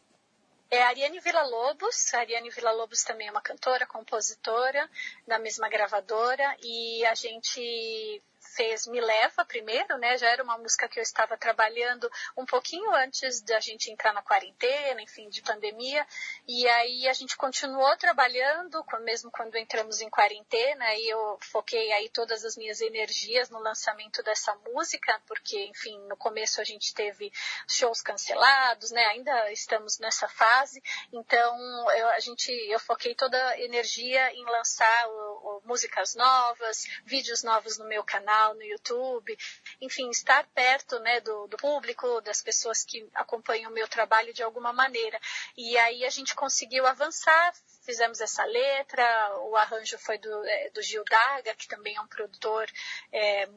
É 0.72 0.82
a 0.82 0.88
Ariane 0.88 1.20
Villa-Lobos. 1.20 2.12
A 2.16 2.18
Ariane 2.18 2.50
Villa-Lobos 2.50 3.04
também 3.04 3.28
é 3.28 3.32
uma 3.32 3.42
cantora, 3.42 3.86
compositora 3.86 4.90
da 5.28 5.38
mesma 5.38 5.70
gravadora 5.70 6.58
e 6.64 7.06
a 7.06 7.14
gente 7.14 8.20
fez 8.56 8.88
Me 8.88 9.02
Leva 9.02 9.46
primeiro, 9.46 9.98
né? 9.98 10.18
Já 10.18 10.30
era 10.30 10.44
uma 10.44 10.58
música 10.58 10.88
que 10.88 11.00
eu 11.00 11.04
estava 11.04 11.38
trabalhando 11.38 12.10
um 12.38 12.46
pouquinho 12.46 12.94
antes 12.96 13.42
da 13.42 13.60
gente 13.60 13.92
entrar 13.92 14.14
na 14.14 14.22
quarentena, 14.22 15.02
enfim, 15.02 15.30
de 15.30 15.42
pandemia. 15.42 16.06
E 16.48 16.68
aí 16.68 17.08
a 17.08 17.14
gente 17.14 17.36
continuou 17.36 17.96
trabalhando, 17.98 18.84
mesmo 19.02 19.32
quando 19.32 19.56
entramos 19.56 20.02
em 20.02 20.10
quarentena, 20.10 20.94
e 20.96 21.10
eu 21.10 21.38
foquei 21.42 21.92
aí 21.94 22.10
todas 22.10 22.46
as 22.46 22.56
minhas 22.56 22.82
energias 22.82 23.50
no 23.50 23.60
lançamento 23.60 24.22
dessa 24.24 24.56
música, 24.68 25.20
porque, 25.28 25.66
enfim, 25.66 25.98
no 26.08 26.18
começo 26.18 26.62
a 26.62 26.64
gente 26.64 26.94
teve 26.94 27.32
shows 27.68 28.02
cancelados, 28.02 28.92
né? 28.92 29.04
Ainda 29.08 29.52
estamos 29.52 30.00
nessa 30.00 30.28
fase. 30.28 30.82
Então, 31.12 31.92
eu, 31.92 32.10
a 32.10 32.20
gente, 32.20 32.52
eu 32.70 32.80
foquei 32.80 33.16
toda 33.16 33.38
a 33.50 33.60
energia 33.60 34.34
em 34.34 34.46
lançar 34.46 35.08
o, 35.08 35.33
músicas 35.66 36.16
novas, 36.16 36.86
vídeos 37.06 37.44
novos 37.44 37.78
no 37.78 37.86
meu 37.86 38.04
canal, 38.04 38.54
no 38.56 38.64
YouTube, 38.64 39.38
enfim, 39.82 40.10
estar 40.10 40.46
perto 40.54 41.00
né, 41.00 41.20
do, 41.22 41.48
do 41.48 41.58
público, 41.58 42.22
das 42.22 42.42
pessoas 42.42 42.84
que 42.84 43.08
acompanham 43.14 43.72
o 43.72 43.74
meu 43.74 43.88
trabalho 43.88 44.34
de 44.34 44.44
alguma 44.44 44.74
maneira. 44.74 45.20
E 45.58 45.78
aí 45.78 46.06
a 46.06 46.10
gente 46.10 46.36
conseguiu 46.36 46.86
avançar, 46.86 47.54
fizemos 47.84 48.22
essa 48.22 48.44
letra, 48.46 49.04
o 49.44 49.56
arranjo 49.56 49.98
foi 50.00 50.18
do, 50.18 50.46
é, 50.46 50.70
do 50.72 50.82
Gil 50.82 51.04
Daga, 51.04 51.54
que 51.56 51.68
também 51.68 51.96
é 51.96 52.02
um 52.02 52.08
produtor 52.08 52.70
é, 53.12 53.48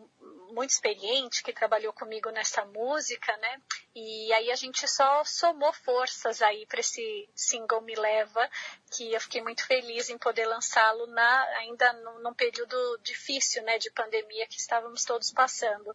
muito 0.50 0.70
experiente, 0.70 1.42
que 1.42 1.52
trabalhou 1.52 1.92
comigo 1.92 2.30
nessa 2.30 2.64
música, 2.64 3.36
né? 3.36 3.62
E 3.94 4.32
aí 4.32 4.50
a 4.50 4.56
gente 4.56 4.86
só 4.88 5.24
somou 5.24 5.72
forças 5.72 6.42
aí 6.42 6.66
para 6.66 6.80
esse 6.80 7.28
single 7.34 7.80
Me 7.82 7.94
Leva, 7.94 8.50
que 8.90 9.12
eu 9.12 9.20
fiquei 9.20 9.42
muito 9.42 9.64
feliz 9.66 10.10
em 10.10 10.18
poder 10.18 10.46
lançá-lo 10.46 11.06
ainda 11.58 11.92
num, 11.94 12.20
num 12.20 12.34
período 12.34 12.76
difícil, 13.02 13.62
né, 13.62 13.78
de 13.78 13.90
pandemia 13.90 14.46
que 14.46 14.58
estávamos 14.58 15.04
todos 15.04 15.32
passando. 15.32 15.94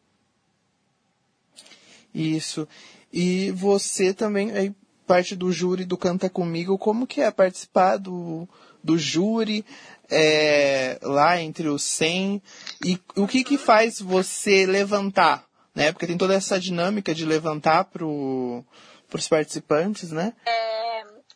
Isso. 2.14 2.68
E 3.12 3.52
você 3.52 4.14
também 4.14 4.76
parte 5.12 5.36
do 5.36 5.52
júri 5.52 5.84
do 5.84 5.98
Canta 5.98 6.30
Comigo. 6.30 6.78
Como 6.78 7.06
que 7.06 7.20
é 7.20 7.30
participar 7.30 7.98
do, 7.98 8.48
do 8.82 8.98
júri 8.98 9.66
é, 10.10 10.98
lá 11.02 11.42
entre 11.42 11.68
os 11.68 11.84
100? 11.84 12.42
E 12.86 12.98
o 13.18 13.28
que 13.28 13.44
que 13.44 13.58
faz 13.58 14.00
você 14.00 14.66
levantar? 14.66 15.44
Né? 15.76 15.92
Porque 15.92 16.08
tem 16.08 16.18
toda 16.18 16.34
essa 16.34 16.58
dinâmica 16.58 17.14
de 17.14 17.26
levantar 17.26 17.84
para 17.84 18.06
os 18.06 19.28
participantes, 19.30 20.14
né? 20.14 20.32
É, 20.46 20.81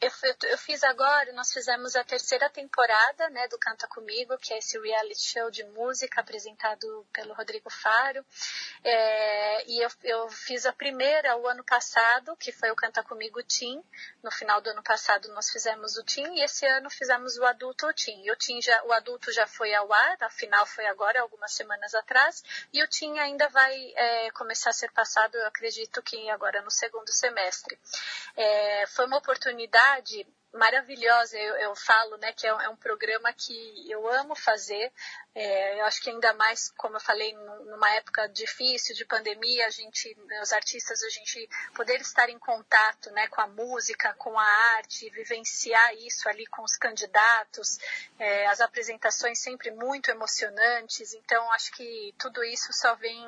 eu, 0.05 0.50
eu, 0.50 0.57
fiz 0.57 0.83
agora, 0.83 1.33
nós 1.33 1.51
fizemos 1.51 1.95
a 1.95 2.03
terceira 2.03 2.47
temporada 2.50 3.29
né, 3.29 3.47
do 3.47 3.57
Canta 3.57 3.88
Comigo, 3.88 4.38
que 4.38 4.53
é 4.53 4.59
esse 4.59 4.79
reality 4.79 5.21
show 5.21 5.50
de 5.50 5.63
música 5.63 6.21
apresentado 6.21 7.05
pelo 7.12 7.33
Rodrigo 7.33 7.69
Faro. 7.69 8.24
É, 8.83 9.65
e 9.67 9.83
eu, 9.83 9.89
eu, 10.03 10.29
fiz 10.29 10.65
a 10.65 10.74
primeira 10.74 11.35
o 11.38 11.47
ano 11.47 11.63
passado, 11.63 12.35
que 12.38 12.51
foi 12.51 12.69
o 12.69 12.75
Canta 12.75 13.03
Comigo 13.03 13.41
Team. 13.43 13.83
No 14.21 14.31
final 14.31 14.62
do 14.62 14.69
ano 14.69 14.83
passado 14.83 15.27
nós 15.33 15.50
fizemos 15.50 15.97
o 15.97 16.03
Team 16.03 16.35
e 16.35 16.43
esse 16.43 16.67
ano 16.67 16.89
fizemos 16.89 17.38
o 17.38 17.45
adulto 17.45 17.91
Team. 17.93 18.21
E 18.24 18.31
o, 18.31 18.35
team 18.35 18.62
já, 18.62 18.83
o 18.83 18.93
adulto 18.93 19.31
já 19.31 19.47
foi 19.47 19.74
ao 19.74 19.91
ar, 19.91 20.17
a 20.21 20.29
final 20.29 20.65
foi 20.67 20.85
agora, 20.85 21.21
algumas 21.21 21.53
semanas 21.53 21.95
atrás, 21.95 22.43
e 22.71 22.83
o 22.83 22.88
Team 22.88 23.17
ainda 23.17 23.47
vai 23.50 23.74
é, 23.95 24.31
começar 24.31 24.69
a 24.69 24.74
ser 24.74 24.91
passado, 24.91 25.35
eu 25.35 25.47
acredito 25.47 26.01
que 26.03 26.29
agora 26.29 26.62
no 26.62 26.69
segundo 26.69 27.12
semestre. 27.12 27.77
É, 28.35 28.85
foi 28.88 29.05
uma 29.05 29.17
oportunidade 29.17 29.94
maravilhosa. 30.53 31.37
Eu, 31.37 31.55
eu 31.55 31.75
falo, 31.75 32.17
né, 32.17 32.31
que 32.33 32.47
é, 32.47 32.49
é, 32.49 32.69
um 32.69 32.75
programa 32.75 33.31
que 33.33 33.89
eu 33.89 34.07
amo 34.07 34.35
fazer. 34.35 34.91
É, 35.35 35.81
eu 35.81 35.85
acho 35.85 36.01
que 36.01 36.09
ainda 36.09 36.33
mais, 36.33 36.71
como 36.77 36.95
eu 36.95 37.01
falei, 37.01 37.33
numa 37.33 37.89
época 37.95 38.27
difícil 38.29 38.95
de 38.95 39.05
pandemia, 39.05 39.67
a 39.67 39.69
gente, 39.69 40.17
os 40.41 40.53
artistas, 40.53 41.03
a 41.03 41.09
gente 41.09 41.49
poder 41.73 41.99
estar 41.99 42.29
em 42.29 42.39
contato, 42.39 43.11
né, 43.11 43.27
com 43.27 43.41
a 43.41 43.47
música, 43.47 44.13
com 44.13 44.39
a 44.39 44.45
arte, 44.77 45.09
vivenciar 45.09 45.93
isso 45.95 46.29
ali 46.29 46.45
com 46.47 46.63
os 46.63 46.77
candidatos, 46.77 47.77
é, 48.17 48.47
as 48.47 48.61
apresentações 48.61 49.39
sempre 49.39 49.71
muito 49.71 50.09
emocionantes. 50.09 51.13
Então, 51.13 51.51
acho 51.51 51.71
que 51.73 52.15
tudo 52.17 52.43
isso 52.43 52.71
só 52.71 52.95
vem 52.95 53.27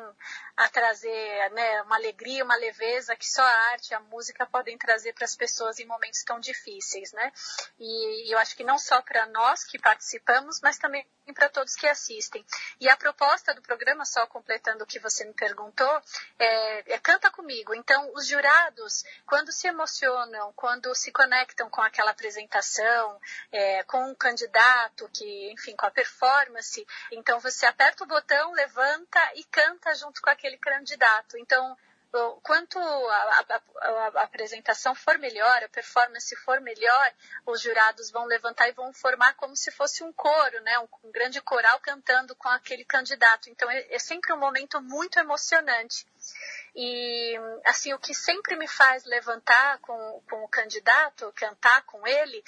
a 0.55 0.69
trazer, 0.69 1.51
né, 1.51 1.81
uma 1.81 1.97
alegria, 1.97 2.43
uma 2.43 2.55
leveza 2.55 3.15
que 3.15 3.29
só 3.29 3.41
a 3.41 3.71
arte, 3.71 3.93
a 3.93 3.99
música 3.99 4.45
podem 4.45 4.77
trazer 4.77 5.13
para 5.13 5.25
as 5.25 5.35
pessoas 5.35 5.77
em 5.77 5.85
momentos 5.85 6.23
tão 6.23 6.39
difíceis 6.39 6.87
né? 7.13 7.31
E, 7.79 8.33
eu 8.33 8.37
acho 8.39 8.55
que 8.55 8.63
não 8.63 8.77
só 8.77 9.01
para 9.01 9.25
nós 9.27 9.63
que 9.63 9.79
participamos, 9.79 10.59
mas 10.61 10.77
também 10.77 11.05
para 11.33 11.49
todos 11.49 11.75
que 11.75 11.87
assistem. 11.97 12.45
E 12.79 12.87
a 12.87 12.95
proposta 12.95 13.53
do 13.53 13.61
programa, 13.61 14.05
só 14.05 14.25
completando 14.27 14.83
o 14.83 14.87
que 14.87 14.99
você 14.99 15.25
me 15.25 15.33
perguntou, 15.33 16.01
é, 16.39 16.93
é 16.93 16.99
canta 16.99 17.31
comigo. 17.31 17.73
Então, 17.73 18.11
os 18.13 18.27
jurados, 18.27 19.03
quando 19.25 19.51
se 19.51 19.67
emocionam, 19.67 20.53
quando 20.53 20.93
se 20.95 21.11
conectam 21.11 21.69
com 21.69 21.81
aquela 21.81 22.11
apresentação, 22.11 23.19
é, 23.51 23.83
com 23.83 24.11
o 24.11 24.15
candidato, 24.15 25.09
que, 25.13 25.51
enfim, 25.51 25.75
com 25.75 25.85
a 25.85 25.91
performance, 25.91 26.85
então 27.11 27.39
você 27.39 27.65
aperta 27.65 28.03
o 28.03 28.07
botão, 28.07 28.53
levanta 28.53 29.19
e 29.35 29.43
canta 29.45 29.93
junto 29.95 30.21
com 30.21 30.29
aquele 30.29 30.57
candidato. 30.57 31.37
Então, 31.37 31.77
quanto 32.43 32.79
a, 32.79 33.45
a, 33.49 33.61
a, 33.81 34.23
apresentação 34.23 34.95
for 34.95 35.17
melhor, 35.17 35.63
a 35.63 35.69
performance 35.69 36.35
for 36.37 36.59
melhor, 36.61 37.13
os 37.45 37.61
jurados 37.61 38.09
vão 38.11 38.25
levantar 38.25 38.69
e 38.69 38.73
vão 38.73 38.93
formar 38.93 39.33
como 39.35 39.55
se 39.55 39.71
fosse 39.71 40.03
um 40.03 40.11
coro, 40.13 40.61
né? 40.61 40.79
Um, 40.79 40.87
um 41.07 41.11
grande 41.11 41.41
coral 41.41 41.79
cantando 41.79 42.35
com 42.35 42.49
aquele 42.49 42.85
candidato. 42.85 43.49
Então 43.49 43.69
é, 43.69 43.87
é 43.89 43.99
sempre 43.99 44.33
um 44.33 44.39
momento 44.39 44.81
muito 44.81 45.19
emocionante. 45.19 46.05
E, 46.75 47.35
assim, 47.65 47.93
o 47.93 47.99
que 47.99 48.13
sempre 48.13 48.55
me 48.55 48.67
faz 48.67 49.03
levantar 49.05 49.79
com, 49.79 50.21
com 50.29 50.43
o 50.43 50.47
candidato, 50.47 51.33
cantar 51.35 51.81
com 51.83 52.05
ele, 52.05 52.43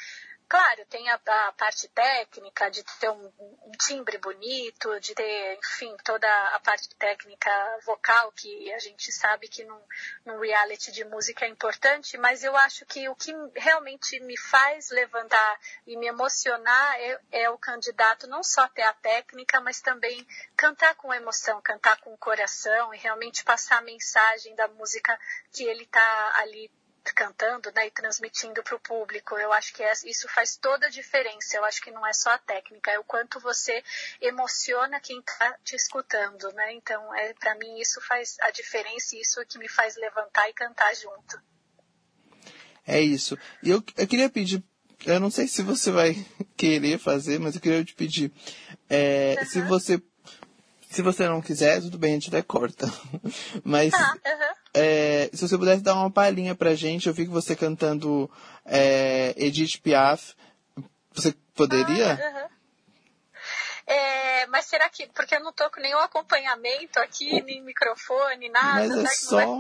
Claro, 0.50 0.84
tem 0.88 1.08
a, 1.12 1.13
a, 1.13 1.51
parte 1.51 1.88
técnica 1.89 2.72
de 2.72 2.84
ter 3.00 3.12
um, 3.12 3.32
um, 3.39 3.72
timbre 3.77 4.18
bonito, 4.18 5.00
de 5.00 5.13
ter, 5.13 5.60
enfim, 5.60 5.96
toda 6.03 6.27
a 6.56 6.60
parte 6.60 6.89
técnica 6.96 7.51
vocal 7.86 8.32
que 8.32 8.74
a 8.74 8.79
gente 8.79 9.12
sabe 9.12 9.48
que 9.48 9.63
num, 9.63 9.79
num 10.25 10.39
reality 10.39 10.91
de 10.91 11.06
música 11.06 11.46
é 11.46 11.50
importante, 11.50 12.18
mas 12.18 12.44
eu 12.44 12.58
acho 12.58 12.84
que 12.88 13.08
o 13.08 13.15
que 13.15 13.32
realmente 13.56 14.20
me 14.22 14.36
faz 14.36 14.89
levantar 14.89 15.60
e 15.86 15.96
me 15.96 16.08
emocionar 16.08 17.00
é, 17.00 17.20
é 17.44 17.50
o 17.51 17.58
candidato 17.60 18.25
não 18.25 18.44
só 18.44 18.68
ter 18.70 18.82
a 18.82 18.94
técnica, 18.94 19.62
mas 19.62 19.82
também 19.82 20.25
cantar 20.58 20.96
com 20.96 21.13
emoção, 21.13 21.62
cantar 21.62 22.01
com 22.01 22.12
o 22.12 22.18
coração 22.18 22.91
e 22.91 22.98
realmente 22.98 23.44
passar 23.44 23.77
a 23.77 23.82
mensagem 23.82 24.56
da 24.56 24.68
música 24.68 25.15
que 25.51 25.63
ele 25.63 25.84
está 25.84 26.34
ali 26.38 26.72
cantando 27.13 27.71
né, 27.75 27.87
e 27.87 27.91
transmitindo 27.91 28.61
para 28.63 28.75
o 28.75 28.79
público. 28.79 29.37
Eu 29.37 29.51
acho 29.53 29.73
que 29.73 29.83
é, 29.83 29.91
isso 30.05 30.27
faz 30.29 30.55
toda 30.57 30.87
a 30.87 30.89
diferença. 30.89 31.57
Eu 31.57 31.65
acho 31.65 31.81
que 31.81 31.91
não 31.91 32.05
é 32.05 32.13
só 32.13 32.31
a 32.31 32.37
técnica, 32.37 32.91
é 32.91 32.99
o 32.99 33.03
quanto 33.03 33.39
você 33.39 33.83
emociona 34.21 34.99
quem 34.99 35.19
está 35.19 35.57
te 35.63 35.75
escutando. 35.75 36.51
Né? 36.53 36.73
Então, 36.73 37.13
é, 37.15 37.33
para 37.33 37.55
mim, 37.55 37.79
isso 37.79 37.99
faz 38.01 38.35
a 38.41 38.51
diferença 38.51 39.15
e 39.15 39.21
isso 39.21 39.39
é 39.39 39.45
que 39.45 39.57
me 39.57 39.69
faz 39.69 39.95
levantar 39.95 40.49
e 40.49 40.53
cantar 40.53 40.93
junto. 40.95 41.41
É 42.85 42.99
isso. 42.99 43.37
E 43.61 43.69
eu, 43.69 43.83
eu 43.97 44.07
queria 44.07 44.29
pedir, 44.29 44.63
eu 45.05 45.19
não 45.19 45.29
sei 45.29 45.47
se 45.47 45.61
você 45.61 45.91
vai 45.91 46.15
querer 46.57 46.97
fazer, 46.97 47.39
mas 47.39 47.55
eu 47.55 47.61
queria 47.61 47.83
te 47.83 47.93
pedir, 47.93 48.31
é, 48.89 49.35
uhum. 49.39 49.45
se 49.45 49.61
você 49.61 50.01
se 50.89 51.03
você 51.03 51.27
não 51.27 51.39
quiser, 51.39 51.81
tudo 51.81 51.99
bem, 51.99 52.13
a 52.13 52.13
gente 52.15 52.29
até 52.29 52.41
corta. 52.41 52.91
Mas 53.63 53.93
ah, 53.93 54.13
uhum. 54.25 54.49
É, 54.73 55.29
se 55.33 55.47
você 55.47 55.57
pudesse 55.57 55.81
dar 55.81 55.95
uma 55.95 56.11
palhinha 56.11 56.55
pra 56.55 56.75
gente, 56.75 57.07
eu 57.07 57.13
vi 57.13 57.25
que 57.25 57.31
você 57.31 57.55
cantando 57.55 58.29
é, 58.65 59.33
Edith 59.38 59.79
Piaf. 59.81 60.33
Você 61.13 61.33
poderia? 61.55 62.13
Ah, 62.13 62.41
uhum. 62.41 62.49
É, 63.89 64.45
mas 64.47 64.65
será 64.65 64.88
que. 64.88 65.07
Porque 65.07 65.35
eu 65.35 65.43
não 65.43 65.51
tô 65.51 65.67
com 65.71 65.81
nenhum 65.81 65.97
acompanhamento 65.97 66.99
aqui, 66.99 67.41
nem 67.41 67.63
microfone, 67.63 68.47
nada. 68.49 68.88
Mas 68.88 69.03
é 69.03 69.07
só 69.15 69.59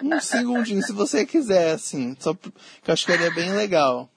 um 0.00 0.20
segundinho, 0.20 0.80
se 0.82 0.92
você 0.92 1.26
quiser, 1.26 1.72
assim. 1.72 2.16
Só 2.20 2.32
que 2.32 2.52
eu 2.86 2.94
acho 2.94 3.04
que 3.04 3.10
seria 3.10 3.32
bem 3.32 3.52
legal. 3.52 4.08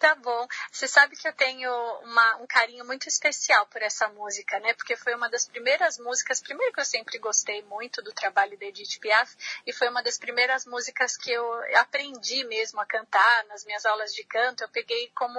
Tá 0.00 0.14
bom. 0.14 0.48
Você 0.72 0.88
sabe 0.88 1.14
que 1.14 1.28
eu 1.28 1.32
tenho 1.34 1.70
uma, 2.04 2.36
um 2.36 2.46
carinho 2.46 2.86
muito 2.86 3.06
especial 3.06 3.66
por 3.66 3.82
essa 3.82 4.08
música, 4.08 4.58
né? 4.60 4.72
Porque 4.72 4.96
foi 4.96 5.14
uma 5.14 5.28
das 5.28 5.46
primeiras 5.46 5.98
músicas, 5.98 6.40
primeiro 6.40 6.72
que 6.72 6.80
eu 6.80 6.86
sempre 6.86 7.18
gostei 7.18 7.62
muito 7.64 8.00
do 8.00 8.10
trabalho 8.10 8.58
da 8.58 8.64
Edith 8.64 8.98
Piaf, 8.98 9.36
e 9.66 9.74
foi 9.74 9.90
uma 9.90 10.02
das 10.02 10.16
primeiras 10.16 10.64
músicas 10.64 11.18
que 11.18 11.30
eu 11.30 11.44
aprendi 11.76 12.44
mesmo 12.44 12.80
a 12.80 12.86
cantar 12.86 13.44
nas 13.44 13.62
minhas 13.66 13.84
aulas 13.84 14.14
de 14.14 14.24
canto. 14.24 14.64
Eu 14.64 14.70
peguei 14.70 15.10
como 15.14 15.38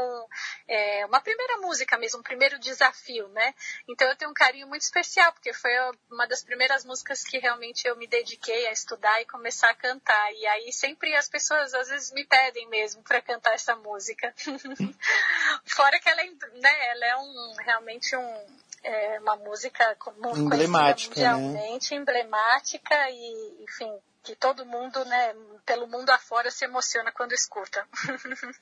é, 0.67 1.07
uma 1.07 1.19
primeira 1.21 1.57
música 1.57 1.97
mesmo, 1.97 2.19
um 2.19 2.23
primeiro 2.23 2.59
desafio, 2.59 3.27
né? 3.29 3.55
Então 3.89 4.07
eu 4.09 4.15
tenho 4.15 4.29
um 4.29 4.35
carinho 4.35 4.67
muito 4.67 4.83
especial, 4.83 5.33
porque 5.33 5.53
foi 5.53 5.71
uma 6.11 6.27
das 6.27 6.43
primeiras 6.43 6.85
músicas 6.85 7.23
que 7.23 7.39
realmente 7.39 7.87
eu 7.87 7.95
me 7.95 8.05
dediquei 8.05 8.67
a 8.67 8.71
estudar 8.71 9.19
e 9.23 9.25
começar 9.25 9.71
a 9.71 9.75
cantar. 9.75 10.33
E 10.33 10.45
aí 10.45 10.71
sempre 10.71 11.15
as 11.15 11.27
pessoas 11.27 11.73
às 11.73 11.89
vezes 11.89 12.11
me 12.11 12.23
pedem 12.25 12.69
mesmo 12.69 13.01
para 13.01 13.23
cantar 13.23 13.55
essa 13.55 13.75
música. 13.75 14.31
Fora 15.65 15.99
que 15.99 16.09
ela 16.09 16.21
é, 16.21 16.25
né, 16.25 16.89
ela 16.89 17.05
é 17.05 17.17
um, 17.17 17.53
realmente 17.59 18.15
um, 18.15 18.45
é 18.83 19.19
uma 19.19 19.35
música 19.37 19.97
emblemática, 20.35 21.19
né? 21.19 21.33
mundialmente, 21.33 21.93
né? 21.93 22.01
emblemática 22.01 23.09
e, 23.09 23.63
enfim, 23.63 23.99
que 24.23 24.35
todo 24.35 24.65
mundo, 24.65 25.03
né, 25.05 25.35
pelo 25.65 25.87
mundo 25.87 26.09
afora 26.09 26.51
se 26.51 26.65
emociona 26.65 27.11
quando 27.11 27.33
escuta. 27.33 27.87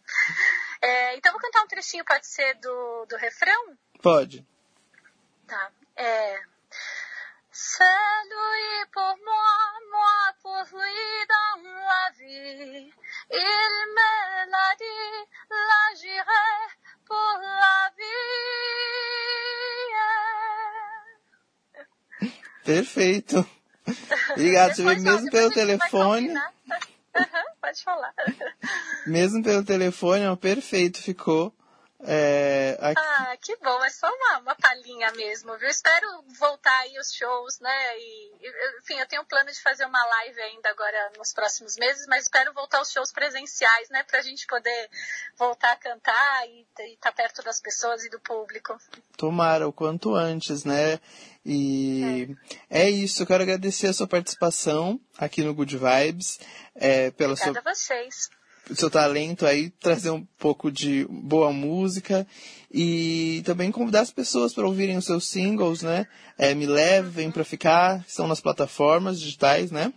é, 0.82 1.16
então 1.18 1.32
vou 1.32 1.42
cantar 1.42 1.64
um 1.64 1.68
trechinho, 1.68 2.06
pode 2.06 2.28
ser 2.28 2.56
do, 2.56 3.06
do 3.06 3.18
refrão? 3.18 3.78
Pode. 4.02 4.46
Tá. 5.48 5.72
É, 5.96 6.42
C'est 7.62 7.84
lui 8.32 8.86
pour 8.94 9.18
moi, 9.26 9.52
moi 9.92 10.20
pour 10.42 10.64
lui 10.80 11.28
dans 11.28 11.62
la 11.92 12.06
vie. 12.18 12.90
Il 13.32 13.76
me 13.98 14.12
l'a 14.50 14.72
dit, 14.80 15.28
là 15.50 15.84
j'irai 16.00 16.50
pour 17.06 17.34
la 17.42 17.92
vie. 17.98 18.30
Perfeito. 22.64 23.46
Obrigado, 24.32 24.76
você 24.76 24.84
mesmo 24.96 25.30
pelo 25.30 25.52
telefone. 25.52 26.34
Pode 27.62 27.84
falar. 27.84 28.14
Mesmo 29.06 29.44
pelo 29.44 29.66
telefone, 29.66 30.28
ó, 30.30 30.38
perfeito 30.38 31.02
ficou. 31.02 31.54
É, 32.02 32.78
aqui... 32.80 33.02
Ah, 33.02 33.38
que 33.42 33.58
bom, 33.58 33.84
é 33.84 33.90
só 33.90 34.08
uma, 34.08 34.40
uma 34.40 34.56
palhinha 34.56 35.12
mesmo, 35.12 35.58
viu? 35.58 35.68
Espero 35.68 36.08
voltar 36.40 36.78
aí 36.80 36.98
os 36.98 37.14
shows, 37.14 37.60
né? 37.60 37.98
E, 37.98 38.32
enfim, 38.82 39.00
eu 39.00 39.08
tenho 39.08 39.22
um 39.22 39.26
plano 39.26 39.52
de 39.52 39.62
fazer 39.62 39.86
uma 39.86 40.06
live 40.06 40.42
ainda 40.42 40.70
agora 40.70 41.12
nos 41.18 41.34
próximos 41.34 41.76
meses, 41.76 42.06
mas 42.08 42.24
espero 42.24 42.54
voltar 42.54 42.82
os 42.82 42.92
shows 42.92 43.12
presenciais, 43.12 43.90
né? 43.90 44.04
Pra 44.04 44.22
gente 44.22 44.48
poder 44.48 44.90
voltar 45.38 45.74
a 45.74 45.76
cantar 45.76 46.48
e 46.48 46.66
estar 46.94 47.10
tá 47.10 47.12
perto 47.12 47.44
das 47.44 47.60
pessoas 47.60 48.06
e 48.06 48.10
do 48.10 48.20
público. 48.22 48.78
Tomara, 49.18 49.68
o 49.68 49.74
quanto 49.74 50.16
antes, 50.16 50.64
né? 50.64 51.00
E 51.46 52.38
é, 52.70 52.84
é 52.84 52.90
isso, 52.90 53.24
eu 53.24 53.28
quero 53.28 53.44
agradecer 53.44 53.88
a 53.88 53.94
sua 53.94 54.08
participação 54.08 55.00
aqui 55.18 55.44
no 55.44 55.54
Good 55.54 55.78
Vibes. 55.78 56.40
É, 56.76 57.12
pela 57.12 57.34
Obrigada 57.34 57.62
sua... 57.62 57.72
a 57.72 57.76
vocês 57.76 58.39
seu 58.76 58.90
talento 58.90 59.46
aí, 59.46 59.70
trazer 59.70 60.10
um 60.10 60.26
pouco 60.38 60.72
de 60.72 61.06
boa 61.10 61.52
música 61.52 62.26
e 62.72 63.42
também 63.46 63.72
convidar 63.72 64.02
as 64.02 64.12
pessoas 64.12 64.54
para 64.54 64.68
ouvirem 64.68 64.98
os 64.98 65.06
seus 65.06 65.28
singles, 65.28 65.82
né? 65.82 66.08
É, 66.38 66.54
Me 66.54 66.66
Leve, 66.66 67.10
Vem 67.10 67.32
Pra 67.32 67.44
Ficar, 67.44 68.04
estão 68.08 68.28
nas 68.28 68.42
plataformas 68.42 69.20
digitais, 69.20 69.72
né? 69.72 69.94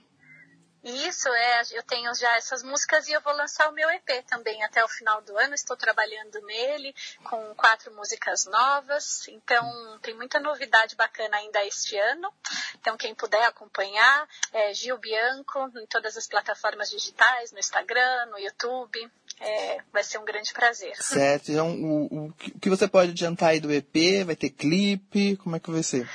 Isso, 0.84 1.28
é, 1.28 1.62
eu 1.72 1.82
tenho 1.84 2.12
já 2.14 2.36
essas 2.36 2.62
músicas 2.64 3.06
e 3.06 3.12
eu 3.12 3.20
vou 3.20 3.32
lançar 3.34 3.68
o 3.68 3.72
meu 3.72 3.88
EP 3.90 4.24
também 4.26 4.64
até 4.64 4.84
o 4.84 4.88
final 4.88 5.22
do 5.22 5.38
ano. 5.38 5.54
Estou 5.54 5.76
trabalhando 5.76 6.40
nele 6.40 6.92
com 7.22 7.54
quatro 7.54 7.94
músicas 7.94 8.46
novas, 8.46 9.28
então 9.28 9.98
tem 10.02 10.14
muita 10.14 10.40
novidade 10.40 10.96
bacana 10.96 11.36
ainda 11.36 11.64
este 11.64 11.96
ano. 11.96 12.32
Então, 12.80 12.96
quem 12.96 13.14
puder 13.14 13.44
acompanhar, 13.44 14.28
é 14.52 14.74
Gil 14.74 14.98
Bianco 14.98 15.70
em 15.78 15.86
todas 15.86 16.16
as 16.16 16.26
plataformas 16.26 16.90
digitais, 16.90 17.52
no 17.52 17.60
Instagram, 17.60 18.26
no 18.26 18.38
YouTube. 18.38 19.08
É, 19.40 19.78
vai 19.92 20.02
ser 20.02 20.18
um 20.18 20.24
grande 20.24 20.52
prazer. 20.52 20.96
Certo. 20.96 21.50
Então, 21.50 21.74
o, 21.80 22.26
o 22.26 22.32
que 22.32 22.68
você 22.68 22.88
pode 22.88 23.12
adiantar 23.12 23.50
aí 23.50 23.60
do 23.60 23.72
EP? 23.72 24.24
Vai 24.24 24.36
ter 24.36 24.50
clipe? 24.50 25.36
Como 25.36 25.54
é 25.56 25.60
que 25.60 25.70
vai 25.70 25.82
ser? 25.82 26.08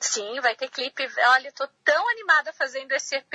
Sim, 0.00 0.40
vai 0.40 0.54
ter 0.54 0.68
clipe. 0.68 1.08
Olha, 1.30 1.48
eu 1.48 1.52
tô 1.52 1.66
tão 1.84 2.08
animada 2.10 2.52
fazendo 2.52 2.92
esse 2.92 3.16
EP. 3.16 3.32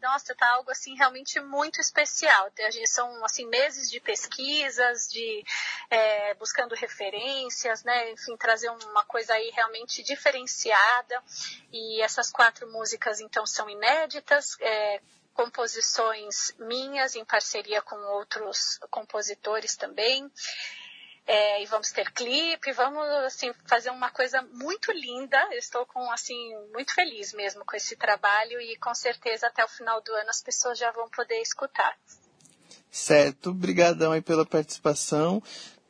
Nossa, 0.00 0.34
tá 0.34 0.50
algo 0.54 0.68
assim 0.70 0.96
realmente 0.96 1.38
muito 1.38 1.80
especial. 1.80 2.50
São 2.86 3.24
assim 3.24 3.46
meses 3.46 3.88
de 3.88 4.00
pesquisas, 4.00 5.08
de 5.08 5.44
é, 5.88 6.34
buscando 6.34 6.74
referências, 6.74 7.84
né? 7.84 8.10
Enfim, 8.10 8.36
trazer 8.36 8.68
uma 8.70 9.04
coisa 9.04 9.34
aí 9.34 9.50
realmente 9.50 10.02
diferenciada. 10.02 11.22
E 11.72 12.02
essas 12.02 12.32
quatro 12.32 12.68
músicas 12.72 13.20
então 13.20 13.46
são 13.46 13.70
inéditas. 13.70 14.56
É, 14.60 15.00
composições 15.34 16.54
minhas 16.58 17.14
em 17.14 17.24
parceria 17.24 17.80
com 17.80 17.96
outros 17.96 18.78
compositores 18.90 19.76
também. 19.76 20.30
É, 21.24 21.62
e 21.62 21.66
vamos 21.66 21.92
ter 21.92 22.10
clipe, 22.12 22.72
vamos 22.72 23.06
assim 23.24 23.52
fazer 23.66 23.90
uma 23.90 24.10
coisa 24.10 24.42
muito 24.52 24.90
linda. 24.90 25.38
Eu 25.52 25.58
estou 25.58 25.86
com 25.86 26.10
assim 26.10 26.54
muito 26.72 26.92
feliz 26.94 27.32
mesmo 27.32 27.64
com 27.64 27.76
esse 27.76 27.94
trabalho 27.96 28.60
e 28.60 28.76
com 28.76 28.92
certeza 28.94 29.46
até 29.46 29.64
o 29.64 29.68
final 29.68 30.00
do 30.00 30.12
ano 30.12 30.30
as 30.30 30.42
pessoas 30.42 30.78
já 30.78 30.90
vão 30.90 31.08
poder 31.08 31.40
escutar. 31.40 31.96
Certo, 32.90 33.50
obrigadão 33.50 34.12
aí 34.12 34.20
pela 34.20 34.44
participação. 34.44 35.42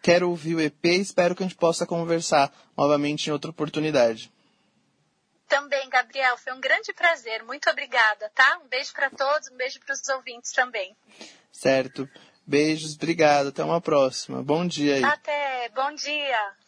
Quero 0.02 0.28
ouvir 0.28 0.54
o 0.56 0.60
EP, 0.60 0.84
espero 0.84 1.34
que 1.34 1.42
a 1.42 1.46
gente 1.46 1.56
possa 1.56 1.86
conversar 1.86 2.52
novamente 2.76 3.28
em 3.28 3.32
outra 3.32 3.50
oportunidade. 3.50 4.30
Também, 5.48 5.88
Gabriel, 5.88 6.36
foi 6.38 6.52
um 6.54 6.60
grande 6.60 6.92
prazer. 6.92 7.42
Muito 7.44 7.68
obrigada, 7.68 8.30
tá? 8.34 8.58
Um 8.64 8.68
beijo 8.68 8.92
para 8.92 9.10
todos, 9.10 9.48
um 9.48 9.56
beijo 9.56 9.78
para 9.80 9.92
os 9.92 10.08
ouvintes 10.08 10.50
também. 10.52 10.96
Certo. 11.52 12.08
Beijos, 12.46 12.94
obrigado. 12.96 13.48
Até 13.48 13.64
uma 13.64 13.80
próxima. 13.80 14.42
Bom 14.42 14.66
dia 14.66 14.96
aí. 14.96 15.04
Até, 15.04 15.68
bom 15.74 15.94
dia. 15.94 16.61